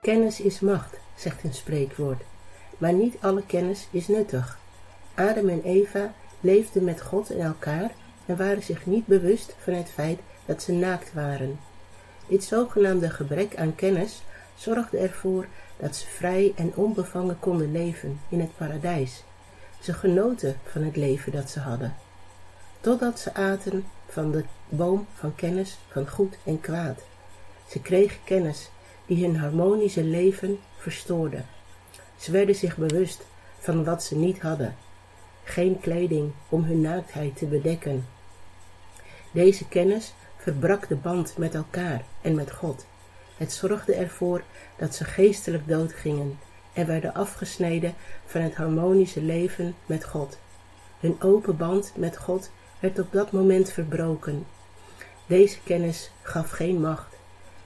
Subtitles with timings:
[0.00, 2.22] Kennis is macht, zegt een spreekwoord,
[2.78, 4.58] maar niet alle kennis is nuttig.
[5.14, 7.90] Adam en Eva leefden met God en elkaar
[8.26, 11.58] en waren zich niet bewust van het feit dat ze naakt waren.
[12.28, 14.22] Dit zogenaamde gebrek aan kennis
[14.58, 15.46] zorgde ervoor
[15.76, 19.22] dat ze vrij en onbevangen konden leven in het paradijs.
[19.80, 21.96] Ze genoten van het leven dat ze hadden,
[22.80, 27.00] totdat ze aten van de boom van kennis van goed en kwaad.
[27.68, 28.70] Ze kregen kennis
[29.06, 31.42] die hun harmonische leven verstoorde.
[32.16, 33.26] Ze werden zich bewust
[33.58, 34.76] van wat ze niet hadden.
[35.44, 38.06] Geen kleding om hun naaktheid te bedekken.
[39.30, 42.86] Deze kennis verbrak de band met elkaar en met God.
[43.38, 44.42] Het zorgde ervoor
[44.76, 46.38] dat ze geestelijk doodgingen
[46.72, 47.94] en werden afgesneden
[48.26, 50.38] van het harmonische leven met God.
[51.00, 54.46] Hun open band met God werd op dat moment verbroken.
[55.26, 57.16] Deze kennis gaf geen macht.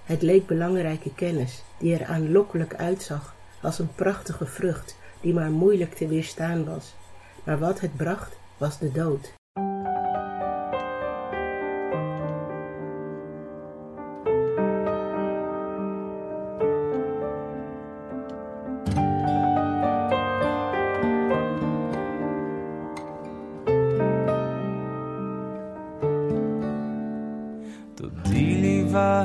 [0.04, 5.94] Het leek belangrijke kennis, die er aanlokkelijk uitzag als een prachtige vrucht die maar moeilijk
[5.94, 6.94] te weerstaan was.
[7.44, 9.32] Maar wat het bracht, was de dood.
[28.91, 29.23] סובבה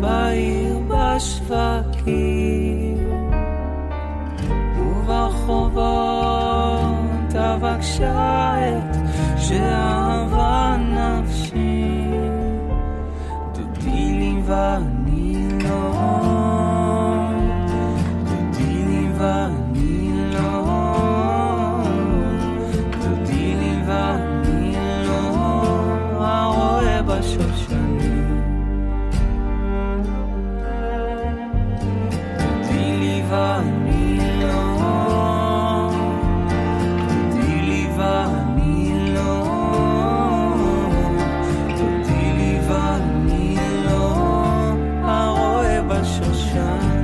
[0.00, 2.00] בעיר בשווקים.
[4.78, 5.90] וברחובות
[7.34, 8.96] אבקשה את
[9.38, 11.94] שאהבה נפשי.
[13.54, 14.89] דודי לבד
[46.10, 46.99] 想象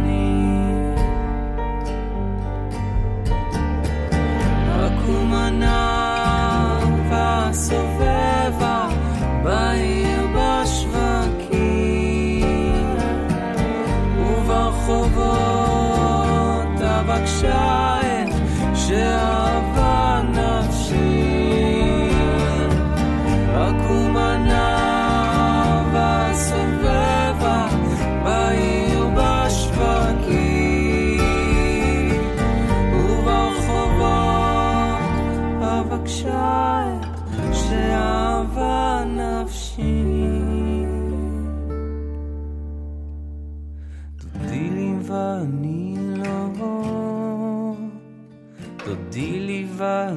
[48.87, 50.15] To deliver,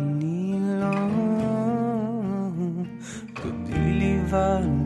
[3.33, 4.78] godili vanilo.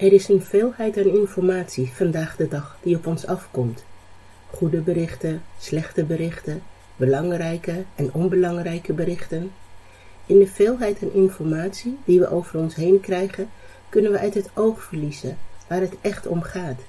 [0.00, 3.84] Er is een veelheid aan informatie vandaag de dag die op ons afkomt.
[4.50, 6.62] Goede berichten, slechte berichten,
[6.96, 9.52] belangrijke en onbelangrijke berichten.
[10.26, 13.50] In de veelheid aan informatie die we over ons heen krijgen,
[13.88, 15.38] kunnen we uit het oog verliezen
[15.68, 16.80] waar het echt om gaat.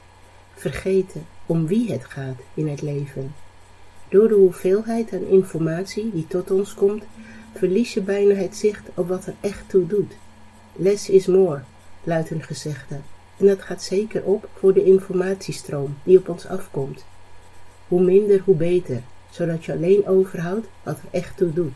[0.54, 3.34] Vergeten om wie het gaat in het leven.
[4.10, 7.04] Door de hoeveelheid aan informatie die tot ons komt,
[7.54, 10.14] verlies je bijna het zicht op wat er echt toe doet.
[10.76, 11.62] Less is more,
[12.04, 12.96] luidt gezegde,
[13.38, 17.06] en dat gaat zeker op voor de informatiestroom die op ons afkomt.
[17.88, 21.76] Hoe minder, hoe beter, zodat je alleen overhoudt wat er echt toe doet.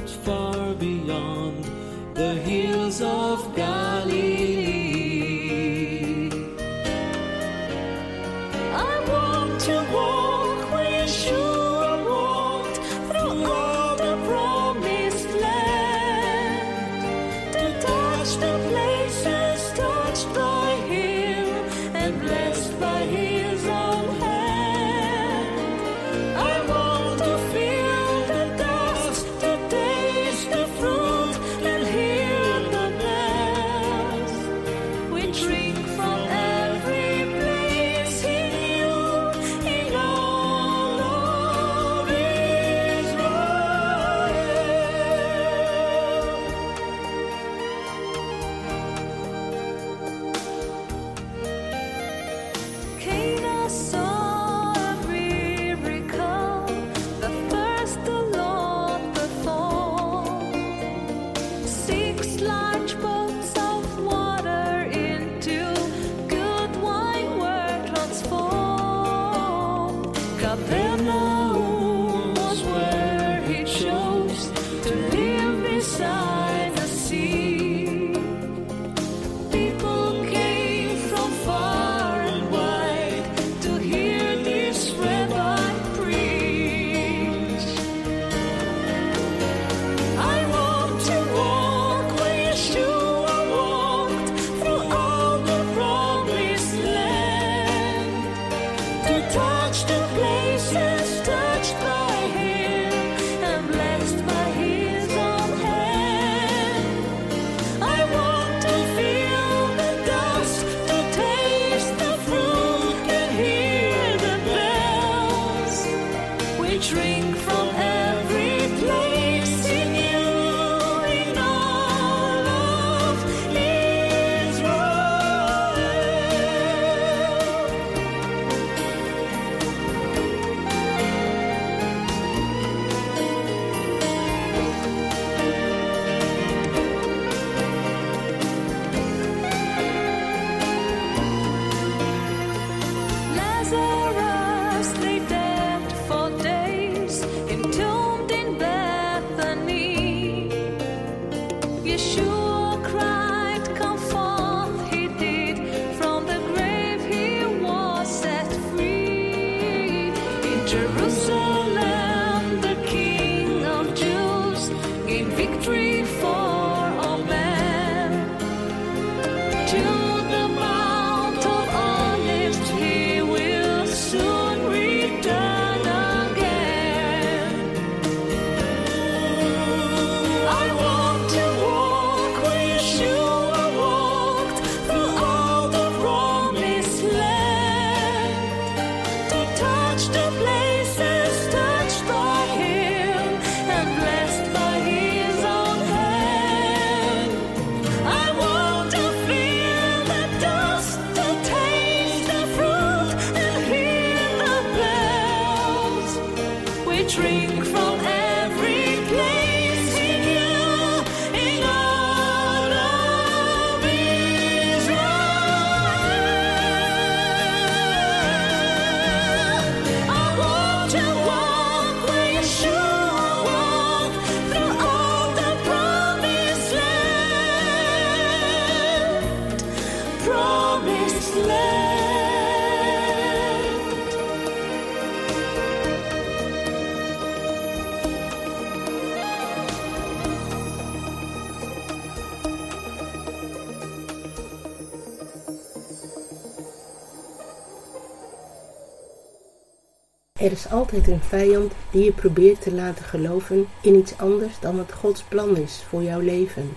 [250.41, 254.77] Er is altijd een vijand die je probeert te laten geloven in iets anders dan
[254.77, 256.69] wat Gods plan is voor jouw leven.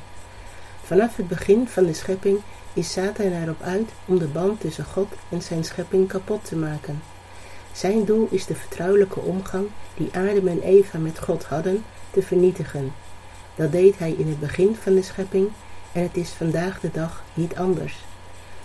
[0.82, 2.38] Vanaf het begin van de schepping
[2.72, 7.02] is Satan erop uit om de band tussen God en zijn schepping kapot te maken.
[7.72, 9.66] Zijn doel is de vertrouwelijke omgang
[9.96, 12.92] die Adam en Eva met God hadden te vernietigen.
[13.54, 15.48] Dat deed hij in het begin van de schepping
[15.92, 18.04] en het is vandaag de dag niet anders.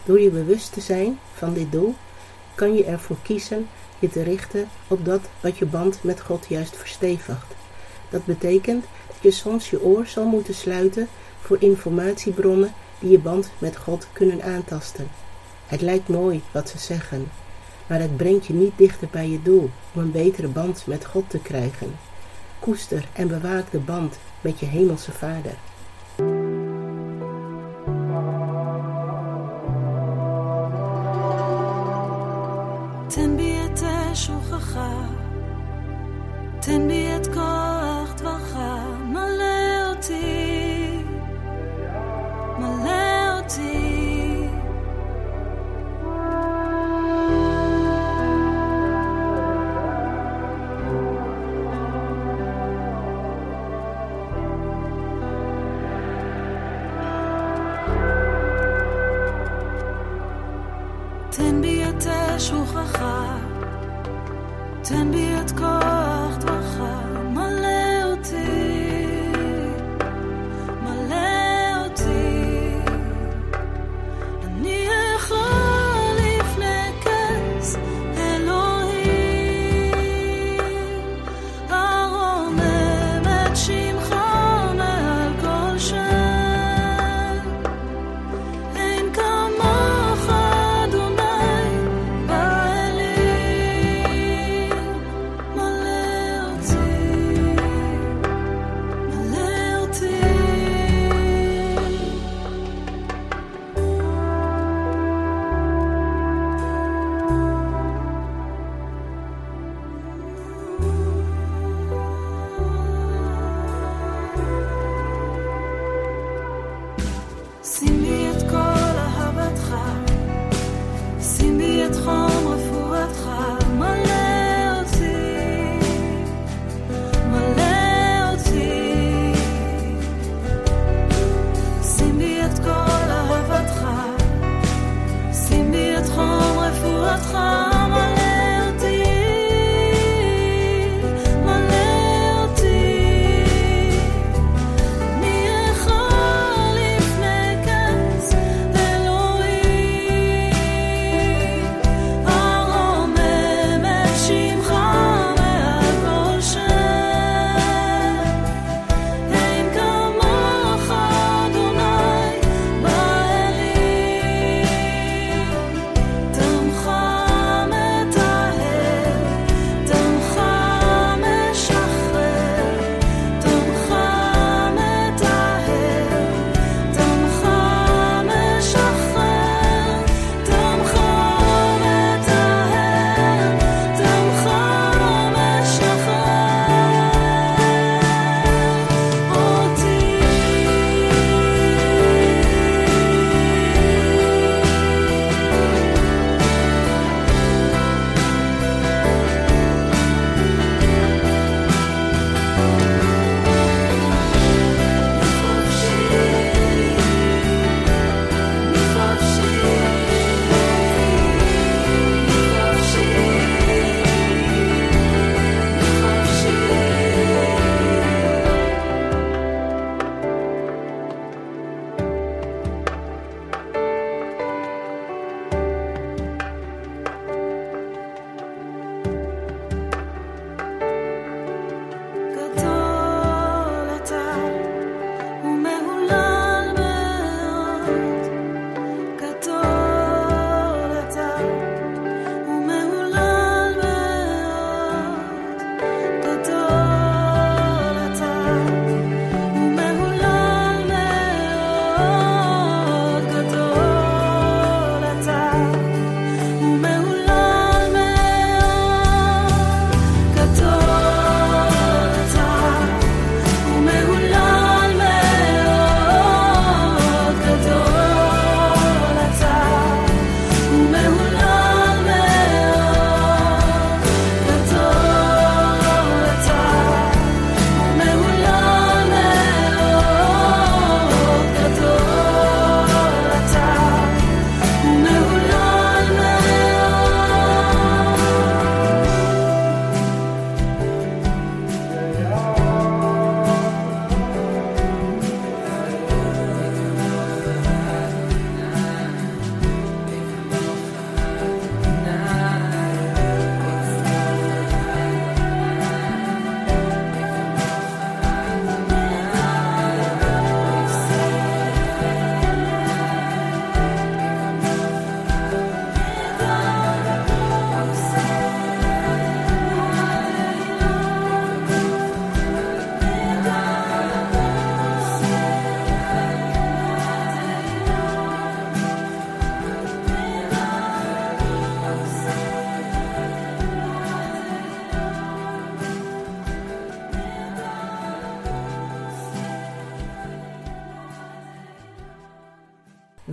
[0.03, 1.96] Door je bewust te zijn van dit doel
[2.56, 3.68] kan je ervoor kiezen
[4.00, 7.56] je te richten op dat wat je band met God juist verstevigt.
[8.10, 11.08] Dat betekent dat je soms je oor zal moeten sluiten
[11.41, 15.08] voor informatiebronnen die je band met God kunnen aantasten.
[15.65, 17.32] Het lijkt mooi wat ze zeggen,
[17.88, 21.29] maar het brengt je niet dichter bij je doel om een betere band met God
[21.29, 21.96] te krijgen.
[22.60, 25.53] Koester en bewaak de band met je hemelse Vader.
[36.61, 37.58] תן בי את כוח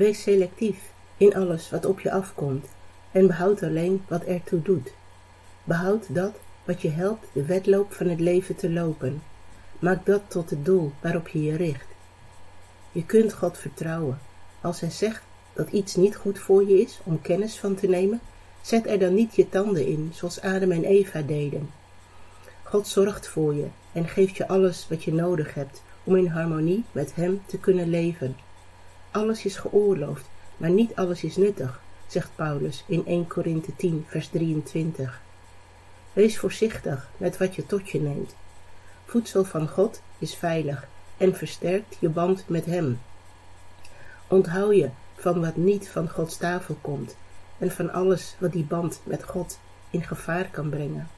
[0.06, 0.78] Wees selectief
[1.16, 2.66] in alles wat op je afkomt
[3.12, 4.92] en behoud alleen wat ertoe doet.
[5.64, 9.22] Behoud dat wat je helpt de wedloop van het leven te lopen.
[9.78, 11.86] Maak dat tot het doel waarop je je richt.
[12.92, 14.18] Je kunt God vertrouwen.
[14.60, 18.20] Als hij zegt dat iets niet goed voor je is om kennis van te nemen,
[18.60, 21.70] zet er dan niet je tanden in zoals Adam en Eva deden.
[22.62, 26.84] God zorgt voor je en geeft je alles wat je nodig hebt om in harmonie
[26.92, 28.36] met Hem te kunnen leven.
[29.16, 30.24] Alles is geoorloofd,
[30.56, 35.20] maar niet alles is nuttig, zegt Paulus in 1 Korinthe 10, vers 23.
[36.12, 38.34] Wees voorzichtig met wat je tot je neemt.
[39.04, 43.00] Voedsel van God is veilig en versterkt je band met Hem.
[44.26, 47.16] Onthoud je van wat niet van Gods tafel komt
[47.58, 49.58] en van alles wat die band met God
[49.90, 51.08] in gevaar kan brengen.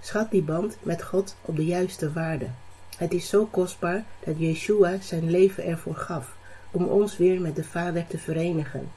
[0.00, 2.46] Schat die band met God op de juiste waarde.
[2.96, 6.38] Het is zo kostbaar dat Yeshua zijn leven ervoor gaf
[6.70, 8.90] om ons weer met de Vader te verenigen.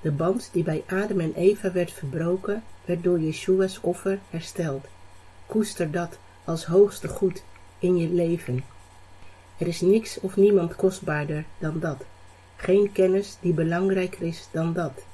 [0.00, 4.84] De band die bij Adam en Eva werd verbroken, werd door Yeshua's offer hersteld.
[5.46, 7.42] Koester dat als hoogste goed
[7.78, 8.64] in je leven.
[9.58, 12.04] Er is niks of niemand kostbaarder dan dat.
[12.56, 15.04] Geen kennis die belangrijker is dan dat.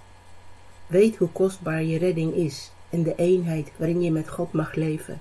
[0.87, 5.21] Weet hoe kostbaar je redding is en de eenheid waarin je met God mag leven.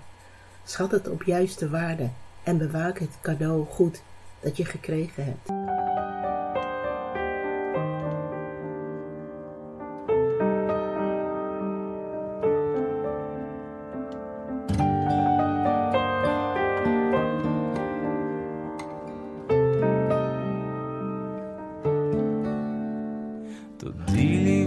[0.63, 2.09] Schat het op juiste waarde
[2.43, 4.01] en bewaak het cadeau goed
[4.39, 6.00] dat je gekregen hebt.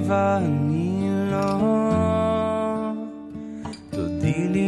[0.09, 1.49] va nilo,
[3.91, 4.65] tudi li.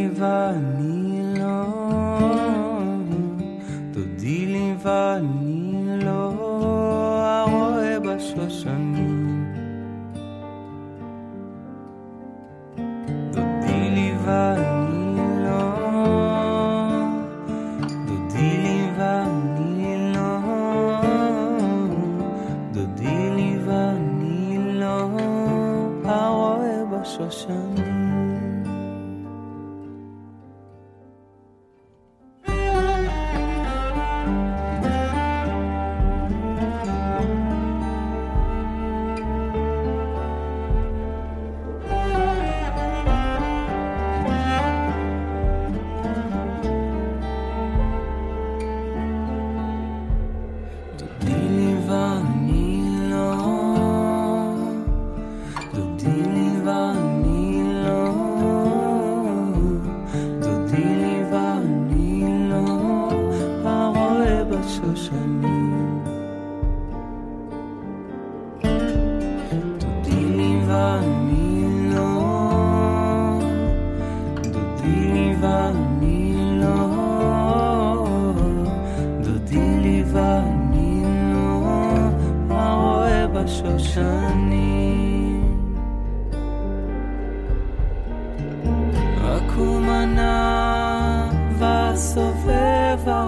[89.21, 93.27] רק הוא מנע וסובבה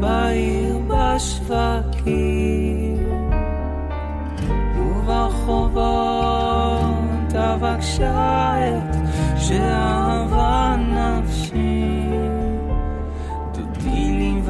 [0.00, 2.56] בעיר בשווקים.
[5.06, 5.86] וברחובות
[7.34, 8.96] אבקשה את
[9.36, 11.92] שאהבה נפשי.
[13.52, 14.40] דודי לי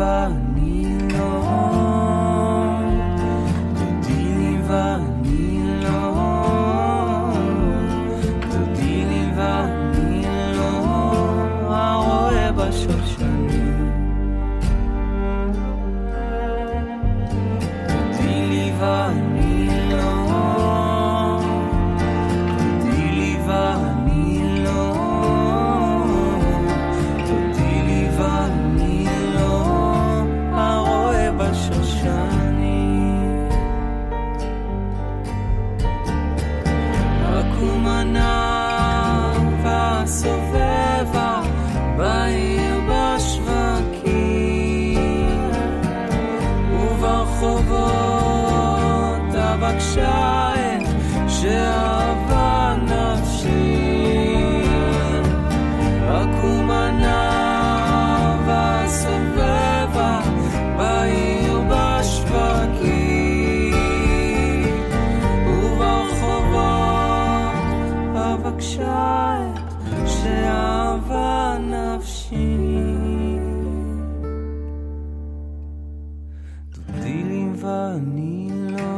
[77.66, 78.90] vanilo,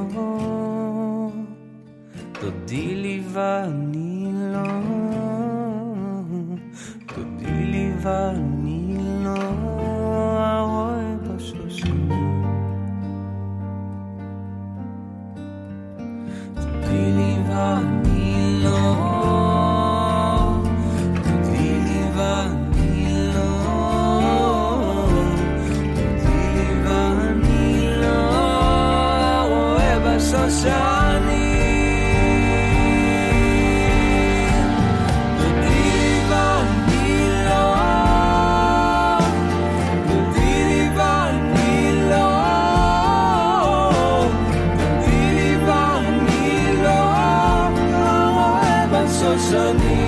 [2.40, 4.07] dodili vanilo.
[49.50, 50.07] 着你。